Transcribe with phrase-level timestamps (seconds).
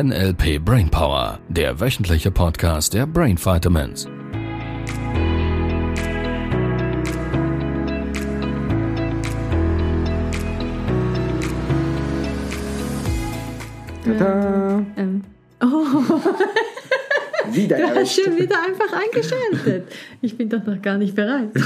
[0.00, 4.06] NLP Brainpower, der wöchentliche Podcast der Brain Vitamins.
[14.04, 14.84] Tada!
[14.96, 15.24] Ähm,
[15.64, 15.66] oh,
[17.52, 19.84] Wieder du hast schon wieder einfach eingeschaltet.
[20.20, 21.50] Ich bin doch noch gar nicht bereit.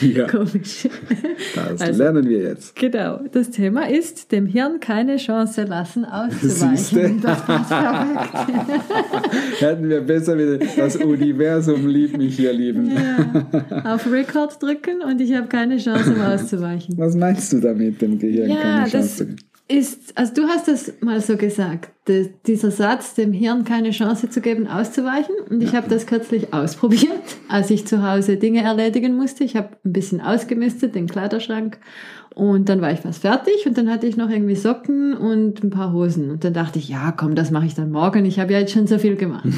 [0.00, 0.86] Ja, Komisch.
[1.54, 2.76] das Also- lernen wir jetzt.
[2.76, 7.20] Genau, das Thema ist, dem Hirn keine Chance lassen auszuweichen.
[7.22, 8.70] Das passt perfekt.
[9.60, 12.90] Hätten wir besser wieder das Universum liebt mich hier lieben.
[12.90, 13.94] Ja.
[13.94, 16.96] Auf Record drücken und ich habe keine Chance, um auszuweichen.
[16.98, 19.36] Was meinst du damit, dem Gehirn Ja, keine das Chance?
[19.68, 24.30] Ist, also du hast das mal so gesagt, de- dieser Satz, dem Hirn keine Chance
[24.30, 25.34] zu geben, auszuweichen.
[25.50, 27.12] Und ich habe das kürzlich ausprobiert,
[27.48, 29.44] als ich zu Hause Dinge erledigen musste.
[29.44, 31.78] Ich habe ein bisschen ausgemistet, den Kleiderschrank.
[32.38, 35.70] Und dann war ich fast fertig und dann hatte ich noch irgendwie Socken und ein
[35.70, 36.30] paar Hosen.
[36.30, 38.24] Und dann dachte ich, ja, komm, das mache ich dann morgen.
[38.24, 39.48] Ich habe ja jetzt schon so viel gemacht.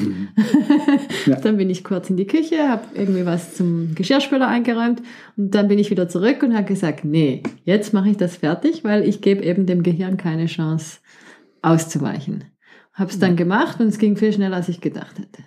[1.27, 1.37] Ja.
[1.37, 5.03] Dann bin ich kurz in die Küche, habe irgendwie was zum Geschirrspüler eingeräumt
[5.37, 8.85] und dann bin ich wieder zurück und habe gesagt, nee, jetzt mache ich das fertig,
[8.85, 10.99] weil ich gebe eben dem Gehirn keine Chance
[11.61, 12.45] auszuweichen.
[12.95, 15.43] Habe es dann gemacht und es ging viel schneller, als ich gedacht hätte.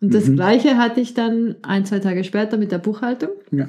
[0.00, 0.36] Und das Mhm.
[0.36, 3.30] Gleiche hatte ich dann ein, zwei Tage später mit der Buchhaltung.
[3.50, 3.68] Ja.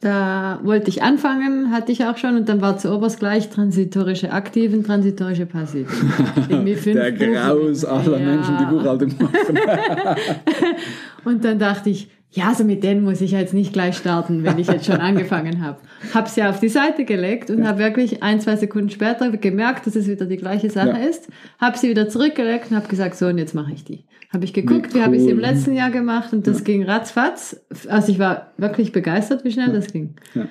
[0.00, 4.30] Da wollte ich anfangen, hatte ich auch schon, und dann war zu oberst gleich transitorische
[4.30, 6.12] Aktiven, transitorische Passiven.
[6.84, 8.26] Der Graus aller Ja.
[8.26, 9.58] Menschen, die Buchhaltung machen.
[11.24, 14.58] Und dann dachte ich, ja, so mit denen muss ich jetzt nicht gleich starten, wenn
[14.58, 15.78] ich jetzt schon angefangen habe.
[16.14, 19.96] Habe sie auf die Seite gelegt und habe wirklich ein, zwei Sekunden später gemerkt, dass
[19.96, 20.96] es wieder die gleiche Sache Ja.
[21.08, 21.28] ist.
[21.58, 24.04] Habe sie wieder zurückgelegt und habe gesagt, so und jetzt mache ich die.
[24.32, 25.42] Habe ich geguckt, Wie wie, habe ich sie im cool.
[25.42, 27.58] letzten Jahr gemacht und das ging ratzfatz.
[27.88, 30.14] Also ich war wirklich begeistert, wie schnell das ging.
[30.34, 30.42] Ja.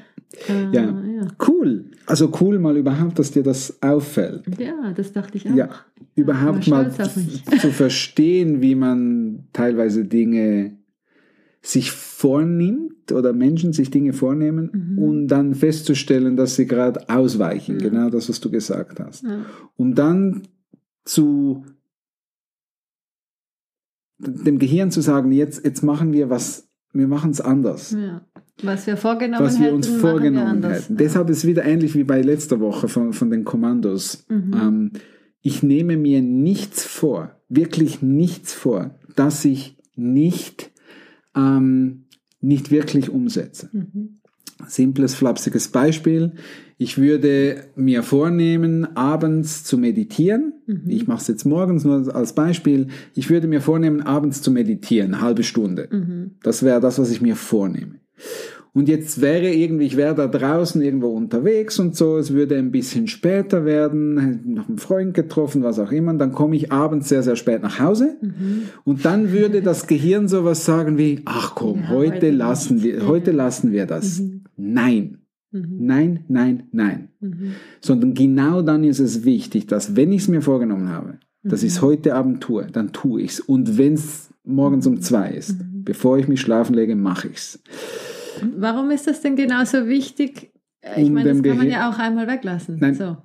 [0.50, 0.82] Äh, Ja.
[0.84, 1.28] ja.
[1.48, 1.86] Cool.
[2.08, 4.44] Also cool mal überhaupt, dass dir das auffällt.
[4.60, 5.56] Ja, das dachte ich auch.
[5.56, 5.70] Ja,
[6.16, 10.78] überhaupt mal zu verstehen, wie man teilweise Dinge
[11.66, 15.00] sich vornimmt oder Menschen sich Dinge vornehmen Mhm.
[15.00, 17.80] und dann festzustellen, dass sie gerade ausweichen.
[17.80, 19.24] Genau das, was du gesagt hast.
[19.24, 19.46] Ja.
[19.76, 20.44] Um dann
[21.06, 21.66] zu
[24.18, 27.92] dem Gehirn zu sagen, jetzt, jetzt machen wir was, wir machen es anders.
[27.92, 28.26] Ja.
[28.64, 30.84] Was wir vorgenommen was wir hätten, uns wir vorgenommen anders.
[30.86, 30.98] hätten.
[30.98, 34.26] Deshalb ist es wieder ähnlich wie bei letzter Woche von, von den Kommandos.
[34.30, 34.54] Mhm.
[34.54, 34.92] Ähm,
[35.42, 40.72] ich nehme mir nichts vor, wirklich nichts vor, dass ich nicht,
[41.36, 42.06] ähm,
[42.42, 43.70] nicht wirklich umsetze.
[43.72, 44.20] Mhm.
[44.68, 46.34] Simples, flapsiges Beispiel.
[46.78, 50.54] Ich würde mir vornehmen, abends zu meditieren.
[50.66, 50.84] Mhm.
[50.88, 52.88] Ich mache es jetzt morgens nur als Beispiel.
[53.16, 55.90] Ich würde mir vornehmen, abends zu meditieren, eine halbe Stunde.
[55.92, 56.32] Mhm.
[56.42, 57.96] Das wäre das, was ich mir vornehme.
[58.76, 62.72] Und jetzt wäre irgendwie, ich wäre da draußen irgendwo unterwegs und so, es würde ein
[62.72, 67.08] bisschen später werden, noch einen Freund getroffen, was auch immer, und dann komme ich abends
[67.08, 68.64] sehr, sehr spät nach Hause Mhm.
[68.84, 73.32] und dann würde das Gehirn sowas sagen wie, ach komm, Ja, heute lassen wir, heute
[73.32, 74.22] lassen wir das.
[74.58, 75.20] Nein.
[75.54, 75.78] Mhm.
[75.80, 77.08] Nein, nein, nein.
[77.22, 77.54] Mhm.
[77.80, 81.68] Sondern genau dann ist es wichtig, dass wenn ich es mir vorgenommen habe, dass Mhm.
[81.68, 83.40] ich es heute Abend tue, dann tue ich es.
[83.40, 85.84] Und wenn es morgens um zwei ist, Mhm.
[85.86, 87.60] bevor ich mich schlafen lege, mache ich es.
[88.58, 90.52] Warum ist das denn genauso wichtig?
[90.82, 92.78] Äh, Ich Um meine, das dem kann man ja auch einmal weglassen.
[92.80, 92.94] Nein.
[92.96, 93.18] So.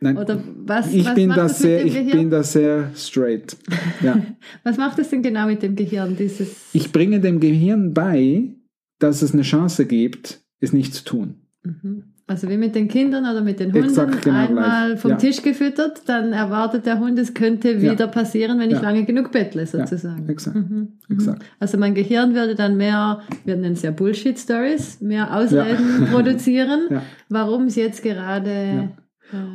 [0.00, 2.18] Nein, Oder was, ich was bin macht das das mit sehr, dem ich Gehirn?
[2.18, 3.56] bin da sehr straight.
[4.00, 4.22] Ja.
[4.62, 6.16] Was macht es denn genau mit dem Gehirn?
[6.16, 8.54] Dieses Ich bringe dem Gehirn bei,
[9.00, 11.34] dass es eine Chance gibt, es nicht zu tun.
[11.64, 12.04] Mhm.
[12.30, 15.00] Also wie mit den Kindern oder mit den Hunden Exakt, genau einmal gleich.
[15.00, 15.16] vom Ja.
[15.16, 17.92] Tisch gefüttert, dann erwartet der Hund, es könnte Ja.
[17.92, 18.82] wieder passieren, wenn ich Ja.
[18.82, 20.28] lange genug bettle, sozusagen.
[20.28, 20.54] exakt.
[20.56, 20.88] Mhm.
[21.08, 21.14] Mhm.
[21.16, 21.42] Exakt.
[21.58, 27.02] Also mein Gehirn würde dann mehr, wir nennen es ja Bullshit-Stories, mehr Ausreden produzieren, Ja.
[27.30, 28.88] warum es jetzt gerade äh,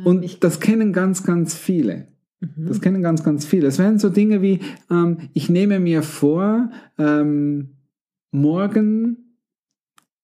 [0.08, 2.08] Und das kennen ganz, ganz viele.
[2.40, 2.66] Mhm.
[2.66, 3.68] Das kennen ganz, ganz viele.
[3.68, 4.58] Es wären so Dinge wie,
[4.90, 7.68] ähm, ich nehme mir vor, ähm,
[8.32, 9.23] morgen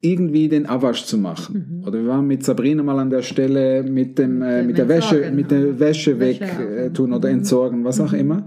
[0.03, 1.81] irgendwie den Abwasch zu machen.
[1.81, 1.87] Mhm.
[1.87, 5.31] Oder wir waren mit Sabrina mal an der Stelle mit dem äh, Mit der Wäsche
[5.31, 5.79] mit der ja.
[5.81, 7.39] Wäsche weg äh, tun oder mhm.
[7.39, 8.19] entsorgen, was auch Mhm.
[8.19, 8.47] immer.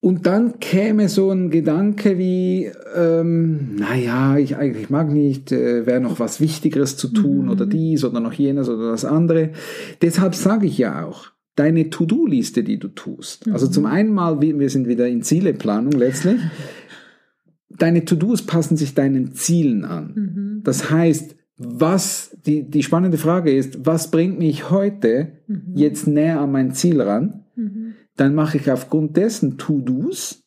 [0.00, 6.00] Und dann käme so ein Gedanke wie, ähm, naja, ich eigentlich mag nicht, äh, wäre
[6.00, 7.50] noch was Wichtigeres zu tun Mhm.
[7.50, 9.50] oder dies oder noch jenes oder das andere.
[10.02, 13.48] Deshalb sage ich ja auch, deine To-Do-Liste, die du tust.
[13.50, 13.72] Also Mhm.
[13.72, 16.38] zum einen mal, wir sind wieder in Zieleplanung letztlich.
[17.78, 20.12] Deine To-Dos passen sich deinen Zielen an.
[20.14, 20.60] Mhm.
[20.64, 25.72] Das heißt, was, die, die spannende Frage ist, was bringt mich heute Mhm.
[25.74, 27.44] jetzt näher an mein Ziel ran?
[27.56, 27.94] Mhm.
[28.16, 30.42] Dann mache ich aufgrund dessen To-Dos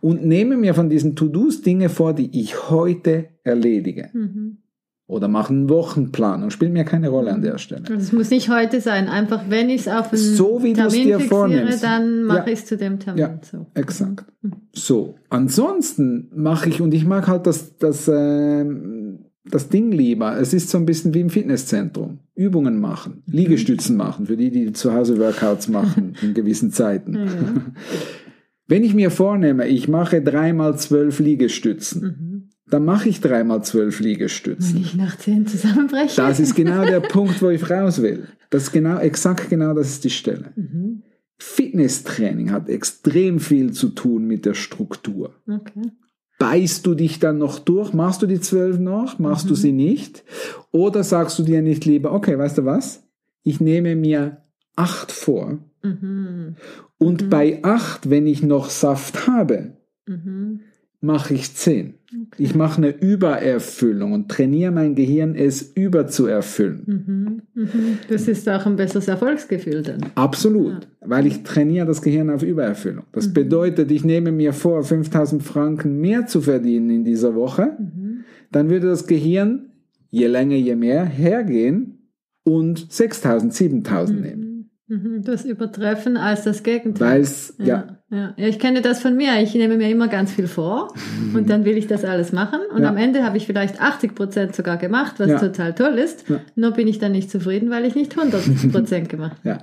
[0.00, 4.10] und nehme mir von diesen To-Dos Dinge vor, die ich heute erledige.
[4.12, 4.58] Mhm.
[5.06, 7.82] Oder mache einen Wochenplan und spielt mir keine Rolle an der Stelle.
[7.94, 11.18] Es muss nicht heute sein, einfach wenn ich es auf einen So wie Termin dir
[11.18, 11.82] fixiere, vornimmst.
[11.84, 12.46] dann mache Ja.
[12.46, 13.20] ich es zu dem Termin.
[13.20, 13.66] Ja, So.
[13.74, 14.24] exakt.
[14.72, 20.38] So, ansonsten mache ich, und ich mag halt das, das, ähm, das Ding lieber.
[20.40, 22.20] Es ist so ein bisschen wie im Fitnesszentrum.
[22.34, 27.14] Übungen machen, Liegestützen machen, für die, die zu Hause Workouts machen in gewissen Zeiten.
[27.14, 27.26] Ja.
[28.66, 32.33] Wenn ich mir vornehme, ich mache dreimal zwölf Liegestützen, Mhm.
[32.74, 34.76] Dann mache ich dreimal zwölf Wenn Liegestützen.
[34.80, 36.16] ich nach zehn zusammenbreche.
[36.20, 38.26] Das ist genau der Punkt, wo ich raus will.
[38.50, 40.52] Das ist genau, exakt genau das ist die Stelle.
[40.56, 41.02] Mhm.
[41.38, 45.34] Fitnesstraining hat extrem viel zu tun mit der Struktur.
[45.48, 45.90] Okay.
[46.38, 47.92] Beißt du dich dann noch durch?
[47.92, 49.18] Machst du die zwölf noch?
[49.20, 50.24] Machst du sie nicht?
[50.72, 53.04] Oder sagst du dir nicht lieber, okay, weißt du was?
[53.44, 54.38] Ich nehme mir
[54.76, 56.56] acht vor Mhm.
[56.98, 60.60] und bei acht, wenn ich noch Saft habe, Mhm.
[61.04, 61.94] Mache ich zehn.
[62.06, 62.42] Okay.
[62.42, 66.82] Ich mache eine Übererfüllung und trainiere mein Gehirn, es überzuerfüllen.
[66.86, 67.42] Mhm.
[67.54, 67.98] Mhm.
[68.08, 70.00] Das ist auch ein besseres Erfolgsgefühl dann.
[70.14, 73.04] Absolut, weil ich trainiere das Gehirn auf Übererfüllung.
[73.12, 77.76] Das bedeutet, ich nehme mir vor, 5000 Franken mehr zu verdienen in dieser Woche.
[77.78, 78.24] Mhm.
[78.50, 79.70] Dann würde das Gehirn
[80.10, 81.98] je länger, je mehr hergehen
[82.44, 84.53] und 6000, 7000 nehmen.
[84.86, 85.22] Mhm.
[85.24, 87.10] Das Übertreffen als das Gegenteil.
[87.12, 87.64] Weil es, ja,
[88.10, 88.34] Ja, ja.
[88.36, 89.40] ja, ich kenne das von mir.
[89.40, 90.92] Ich nehme mir immer ganz viel vor
[91.34, 92.60] und dann will ich das alles machen.
[92.74, 92.90] Und Ja.
[92.90, 96.24] am Ende habe ich vielleicht 80 Prozent sogar gemacht, was total toll ist.
[96.54, 99.48] Nur bin ich dann nicht zufrieden, weil ich nicht 100 Prozent gemacht habe.
[99.48, 99.58] ja.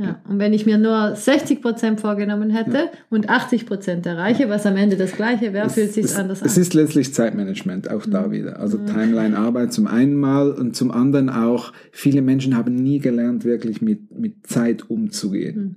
[0.00, 0.22] Ja.
[0.26, 4.76] Und wenn ich mir nur 60 Prozent vorgenommen hätte und 80 Prozent erreiche, was am
[4.76, 6.62] Ende das Gleiche wäre, fühlt sich es, anders es an.
[6.62, 8.58] ist letztlich Zeitmanagement, auch da wieder.
[8.60, 13.82] Also Timeline-Arbeit zum einen mal und zum anderen auch, viele Menschen haben nie gelernt, wirklich
[13.82, 15.76] mit, mit Zeit umzugehen.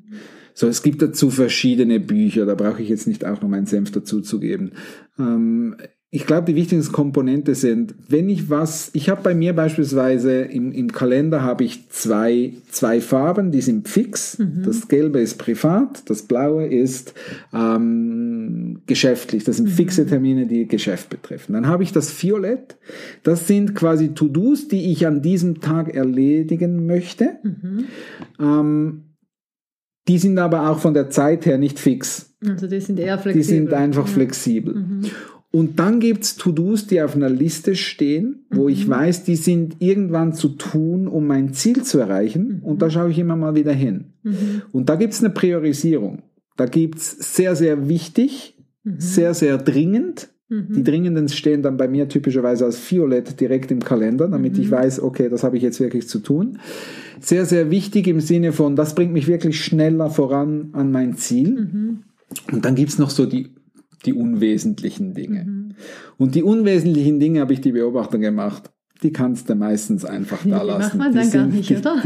[0.53, 3.91] So, es gibt dazu verschiedene Bücher, da brauche ich jetzt nicht auch noch meinen Senf
[3.91, 4.71] dazu zu geben.
[5.19, 5.75] Ähm,
[6.15, 10.71] ich glaube, die wichtigsten Komponente sind, wenn ich was, ich habe bei mir beispielsweise im,
[10.71, 14.37] im Kalender habe ich zwei, zwei Farben, die sind fix.
[14.63, 17.15] Das Gelbe ist privat, das Blaue ist
[17.51, 19.43] ähm, geschäftlich.
[19.43, 21.53] Das sind fixe Termine, die Geschäft betreffen.
[21.53, 22.77] Dann habe ich das Violett.
[23.23, 27.37] Das sind quasi To-Dos, die ich an diesem Tag erledigen möchte.
[27.41, 27.85] Mhm.
[28.39, 29.03] Ähm,
[30.07, 32.35] die sind aber auch von der Zeit her nicht fix.
[32.45, 33.41] Also die sind eher flexibel.
[33.41, 34.13] Die sind einfach Ja.
[34.13, 34.85] flexibel.
[35.53, 35.59] Mhm.
[35.59, 38.69] Und dann gibt's To-Dos, die auf einer Liste stehen, wo Mhm.
[38.69, 42.59] ich weiß, die sind irgendwann zu tun, um mein Ziel zu erreichen.
[42.63, 44.13] Und da schaue ich immer mal wieder hin.
[44.23, 44.63] Mhm.
[44.71, 46.23] Und da gibt's eine Priorisierung.
[46.57, 48.95] Da gibt's sehr, sehr wichtig, Mhm.
[48.99, 50.29] sehr, sehr dringend.
[50.49, 50.73] Mhm.
[50.75, 54.61] Die dringenden stehen dann bei mir typischerweise als Violett direkt im Kalender, damit Mhm.
[54.63, 56.59] ich weiß, okay, das habe ich jetzt wirklich zu tun.
[57.21, 61.49] Sehr, sehr wichtig im Sinne von, das bringt mich wirklich schneller voran an mein Ziel.
[61.71, 61.99] Mhm.
[62.51, 63.49] Und dann gibt's noch so die,
[64.05, 65.45] die unwesentlichen Dinge.
[65.45, 65.75] Mhm.
[66.17, 68.69] Und die unwesentlichen Dinge habe ich die Beobachtung gemacht.
[69.01, 70.97] Die kannst du meistens einfach da Die lassen.
[70.97, 72.01] macht man dann gar nicht, die, oder?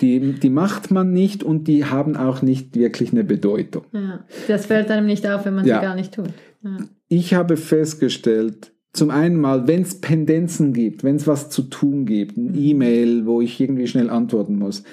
[0.00, 3.84] Die, die, die macht man nicht und die haben auch nicht wirklich eine Bedeutung.
[3.92, 4.24] Ja.
[4.46, 5.80] Das fällt einem nicht auf, wenn man Ja.
[5.80, 6.28] sie gar nicht tut.
[6.62, 6.78] Ja.
[7.08, 12.06] Ich habe festgestellt, zum einen mal, wenn es Pendenzen gibt, wenn es was zu tun
[12.06, 14.84] gibt, ein E-Mail, wo ich irgendwie schnell antworten muss,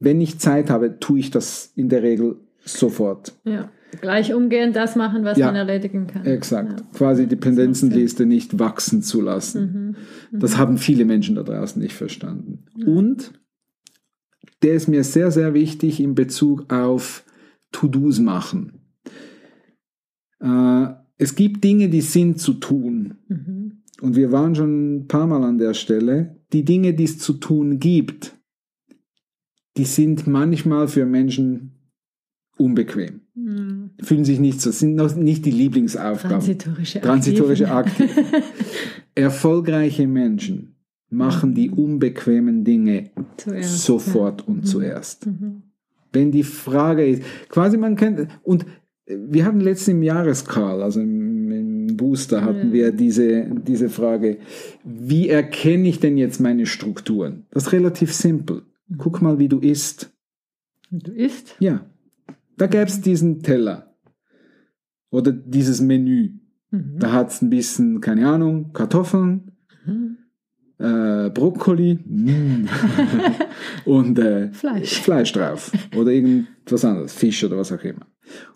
[0.00, 3.32] wenn ich Zeit habe, tue ich das in der Regel sofort.
[3.44, 3.70] Ja.
[4.00, 5.46] Gleich umgehend das machen, was Ja.
[5.46, 6.24] man erledigen kann.
[6.24, 6.80] Exakt.
[6.80, 6.86] Ja.
[6.94, 9.96] Quasi die Pendenzenliste nicht wachsen zu lassen.
[10.30, 10.38] Mhm.
[10.40, 12.64] Das haben viele Menschen da draußen nicht verstanden.
[12.86, 13.32] Und
[14.62, 17.24] der ist mir sehr, sehr wichtig in Bezug auf
[17.72, 18.80] To-Dos machen.
[20.40, 23.14] Äh, es gibt Dinge, die sind zu tun.
[23.28, 23.82] Mhm.
[24.00, 26.36] Und wir waren schon ein paar Mal an der Stelle.
[26.52, 28.36] Die Dinge, die es zu tun gibt,
[29.76, 31.72] die sind manchmal für Menschen
[32.56, 33.20] unbequem.
[33.34, 33.90] Mhm.
[34.00, 36.38] Fühlen sich nicht so, sind noch nicht die Lieblingsaufgaben.
[36.38, 38.08] Transitorische Transitorische Aktiven.
[38.10, 38.42] Akte.
[39.14, 40.76] Erfolgreiche Menschen
[41.10, 45.26] machen die unbequemen Dinge Zuerst, sofort und zuerst.
[45.26, 45.62] Mhm.
[46.12, 48.66] Wenn die Frage ist, quasi man kennt, und
[49.06, 52.72] wir hatten letztens im Jahrescall, also im, im Booster hatten Ja.
[52.72, 54.38] wir diese, diese Frage,
[54.84, 57.44] wie erkenne ich denn jetzt meine Strukturen?
[57.50, 58.62] Das ist relativ simpel.
[58.96, 60.10] Guck mal, wie du isst.
[60.90, 61.56] Du isst?
[61.58, 61.84] Ja,
[62.56, 63.94] da gäbe es diesen Teller
[65.10, 66.38] oder dieses Menü.
[66.70, 66.98] Mhm.
[66.98, 69.52] Da hat es ein bisschen, keine Ahnung, Kartoffeln,
[69.86, 70.16] Mhm.
[70.78, 72.66] äh, Brokkoli mm.
[73.84, 75.00] und äh, Fleisch.
[75.02, 78.06] Fleisch drauf oder irgendwas anderes, Fisch oder was auch immer.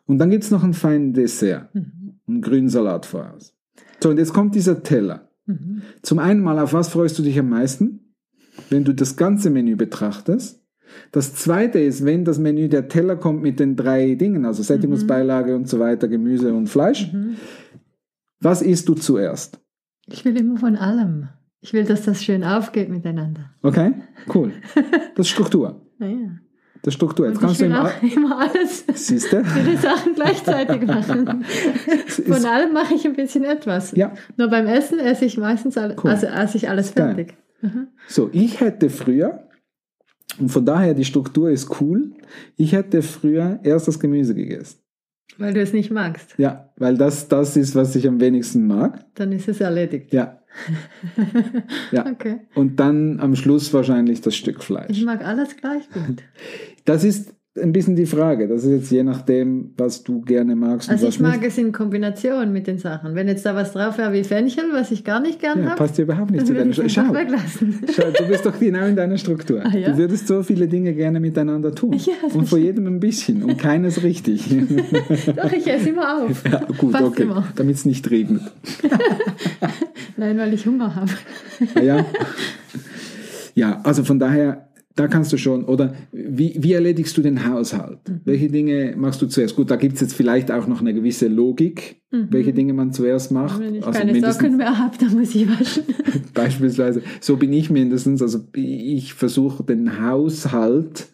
[0.06, 2.20] Und dann gibt es noch einen feinen Dessert, Mhm.
[2.26, 3.54] einen grünen Salat voraus.
[4.02, 5.30] So, und jetzt kommt dieser Teller.
[5.46, 5.82] Mhm.
[6.02, 8.14] Zum einen mal, auf was freust du dich am meisten,
[8.70, 10.57] wenn du das ganze Menü betrachtest?
[11.12, 15.54] Das zweite ist, wenn das Menü, der Teller kommt mit den drei Dingen, also Sättigungsbeilage
[15.54, 17.12] und so weiter, Gemüse und Fleisch.
[17.12, 17.36] Mhm.
[18.40, 19.60] Was isst du zuerst?
[20.06, 21.28] Ich will immer von allem.
[21.60, 23.50] Ich will, dass das schön aufgeht miteinander.
[23.62, 23.92] Okay,
[24.34, 24.52] cool.
[25.16, 25.82] Das ist Struktur.
[25.98, 26.38] Naja.
[26.82, 27.26] Das ist Struktur.
[27.26, 29.44] Jetzt Und kannst ich du will im auch immer alles, Siehst du?
[29.44, 31.44] viele Sachen gleichzeitig machen.
[32.26, 33.90] Von allem mache ich ein bisschen etwas.
[33.96, 34.12] Ja.
[34.36, 36.10] Nur beim Essen esse ich meistens alle, Cool.
[36.10, 37.36] also esse ich alles fertig.
[38.06, 39.47] So, ich hätte früher,
[40.38, 42.12] und von daher die Struktur ist cool,
[42.56, 44.78] ich hätte früher erst das Gemüse gegessen.
[45.36, 46.34] Weil du es nicht magst.
[46.38, 49.04] Ja, weil das das ist, was ich am wenigsten mag.
[49.14, 50.12] Dann ist es erledigt.
[50.12, 50.34] Ja.
[51.92, 52.06] Ja.
[52.10, 52.40] Okay.
[52.54, 55.02] Und dann am Schluss wahrscheinlich das Stück Ich Fleisch.
[55.04, 56.22] mag alles gleich gut.
[56.84, 58.48] Das ist ein bisschen die Frage.
[58.48, 61.48] Das ist jetzt je nachdem, was du gerne magst Also ich mag nicht.
[61.48, 63.14] es in Kombination mit den Sachen.
[63.14, 65.76] Wenn jetzt da was drauf wäre wie Fenchel, was ich gar nicht gern Ja, habe,
[65.76, 67.04] passt dir überhaupt nicht zu deiner Struktur.
[67.04, 69.62] Schau, schau, du bist doch genau in deiner Struktur.
[69.64, 69.90] Ah, ja?
[69.90, 71.92] Du würdest so viele Dinge gerne miteinander tun.
[71.94, 74.48] Ja, und vor jedem ein bisschen und keines richtig.
[75.36, 76.44] Doch, ich esse immer auf.
[76.44, 77.26] ja, gut, Fast okay.
[77.56, 78.42] Damit es nicht regnet.
[80.16, 81.10] Nein, weil ich Hunger habe.
[81.74, 82.04] Ah, Ja.
[83.54, 84.67] ja, also von daher,
[84.98, 88.00] da kannst du schon, oder wie, wie erledigst du den Haushalt?
[88.08, 88.20] Mhm.
[88.24, 89.54] Welche Dinge machst du zuerst?
[89.56, 93.30] Gut, da gibt es jetzt vielleicht auch noch eine gewisse Logik, welche Dinge man zuerst
[93.30, 93.60] macht.
[93.60, 93.64] Mhm.
[93.64, 95.84] Wenn ich Also keine Socken mehr habe, dann muss ich waschen.
[96.34, 101.06] Beispielsweise, so bin ich mindestens, also ich versuche den Haushalt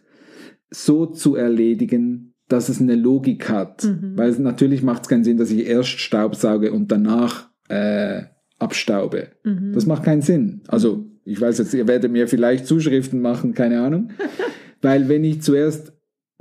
[0.71, 3.87] so zu erledigen, dass es eine Logik hat.
[4.17, 8.23] Weil es- natürlich macht es keinen Sinn, dass ich erst Staubsauge und danach äh,
[8.59, 9.29] abstaube.
[9.73, 10.63] Das macht keinen Sinn.
[10.69, 14.11] Also ich weiß jetzt, ihr werdet mir vielleicht Zuschriften machen, keine Ahnung.
[14.83, 15.93] Weil wenn ich zuerst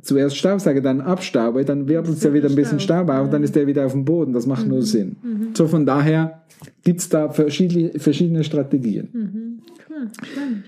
[0.01, 3.41] zuerst Staubsauge, dann abstaube, dann wirbelt es ja wieder ein bisschen Staub, Staub auf, dann
[3.41, 4.33] ist der wieder auf dem Boden.
[4.33, 5.15] Das macht nur Sinn.
[5.53, 6.43] So von daher
[6.83, 9.61] gibt es da verschiedene, verschiedene Strategien.
[9.89, 10.63] Cool, spannend.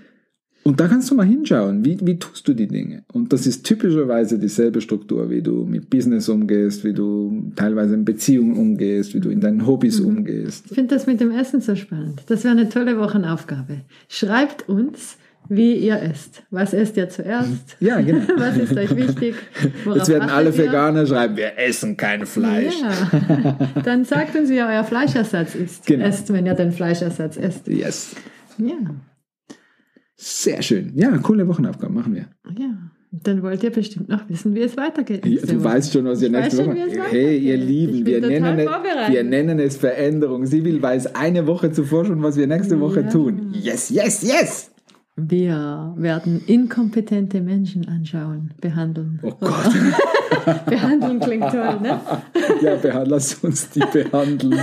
[0.67, 3.03] Und da kannst du mal hinschauen, wie, wie tust du die Dinge?
[3.13, 8.03] Und das ist typischerweise dieselbe Struktur, wie du mit Business umgehst, wie du teilweise in
[8.03, 10.65] Beziehungen umgehst, wie du in deinen Hobbys umgehst.
[10.65, 12.23] Ich finde das mit dem Essen so spannend.
[12.27, 13.81] Das wäre eine tolle Wochenaufgabe.
[14.09, 15.17] Schreibt uns,
[15.49, 16.41] wie ihr esst.
[16.49, 17.77] Was esst ihr zuerst?
[17.79, 18.25] Ja, genau.
[18.37, 19.35] Was ist euch wichtig?
[19.83, 20.57] Worauf Jetzt werden alle ihr?
[20.57, 22.73] Veganer schreiben, wir essen kein Fleisch.
[22.81, 23.69] Ja.
[23.83, 25.85] Dann sagt uns, wie ihr euer Fleischersatz ist.
[25.85, 26.05] Genau.
[26.05, 27.67] Esst, wenn ihr den Fleischersatz esst.
[27.67, 28.15] Yes.
[28.57, 28.73] Ja.
[30.17, 30.91] Sehr schön.
[30.95, 32.25] Ja, coole Wochenaufgabe machen wir.
[32.57, 32.73] Ja.
[33.23, 35.25] Dann wollt ihr bestimmt noch wissen, wie es weitergeht.
[35.25, 35.63] Ja, du Woche.
[35.63, 37.55] weißt schon, was Ich nächste Woche schon, Hey, ihr.
[37.57, 38.67] Lieben, wir nennen, es,
[39.11, 40.45] wir nennen es Veränderung.
[40.45, 43.09] Sibyl weiß eine Woche zuvor schon, was wir nächste Woche Ja.
[43.09, 43.53] tun.
[43.53, 44.71] Yes, yes, yes.
[45.17, 49.19] Wir werden inkompetente Menschen anschauen, behandeln.
[49.23, 49.73] Oh Gott.
[50.65, 52.01] Behandeln klingt toll, ne?
[52.61, 54.59] Ja, lass uns die behandeln.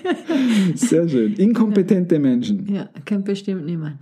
[0.76, 1.34] Sehr schön.
[1.34, 2.72] Inkompetente Menschen.
[2.72, 3.96] Ja, kennt bestimmt niemand.